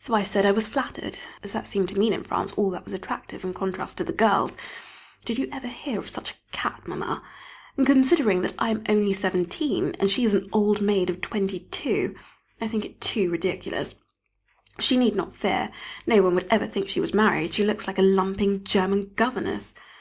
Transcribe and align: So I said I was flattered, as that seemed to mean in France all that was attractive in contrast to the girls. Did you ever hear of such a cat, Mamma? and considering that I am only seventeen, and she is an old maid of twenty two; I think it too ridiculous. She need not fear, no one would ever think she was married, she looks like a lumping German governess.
So 0.00 0.12
I 0.12 0.24
said 0.24 0.44
I 0.44 0.50
was 0.50 0.66
flattered, 0.66 1.18
as 1.44 1.52
that 1.52 1.68
seemed 1.68 1.88
to 1.90 1.94
mean 1.96 2.12
in 2.12 2.24
France 2.24 2.52
all 2.56 2.68
that 2.70 2.82
was 2.84 2.92
attractive 2.92 3.44
in 3.44 3.54
contrast 3.54 3.96
to 3.98 4.02
the 4.02 4.12
girls. 4.12 4.56
Did 5.24 5.38
you 5.38 5.48
ever 5.52 5.68
hear 5.68 6.00
of 6.00 6.08
such 6.10 6.32
a 6.32 6.36
cat, 6.50 6.88
Mamma? 6.88 7.22
and 7.76 7.86
considering 7.86 8.40
that 8.42 8.54
I 8.58 8.70
am 8.70 8.82
only 8.88 9.12
seventeen, 9.12 9.94
and 10.00 10.10
she 10.10 10.24
is 10.24 10.34
an 10.34 10.48
old 10.52 10.80
maid 10.80 11.10
of 11.10 11.20
twenty 11.20 11.60
two; 11.60 12.16
I 12.60 12.66
think 12.66 12.84
it 12.84 13.00
too 13.00 13.30
ridiculous. 13.30 13.94
She 14.80 14.96
need 14.96 15.14
not 15.14 15.36
fear, 15.36 15.70
no 16.08 16.20
one 16.22 16.34
would 16.34 16.48
ever 16.50 16.66
think 16.66 16.88
she 16.88 16.98
was 16.98 17.14
married, 17.14 17.54
she 17.54 17.64
looks 17.64 17.86
like 17.86 17.98
a 17.98 18.02
lumping 18.02 18.64
German 18.64 19.12
governess. 19.14 19.74